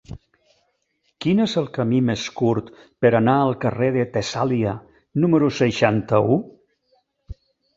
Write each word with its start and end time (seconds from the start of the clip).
Quin 1.25 1.41
és 1.45 1.51
el 1.61 1.67
camí 1.75 1.99
més 2.07 2.23
curt 2.39 2.71
per 3.05 3.11
anar 3.19 3.35
al 3.41 3.53
carrer 3.67 3.91
de 3.99 4.07
Tessàlia 4.17 4.75
número 5.27 5.51
seixanta-u? 5.63 6.41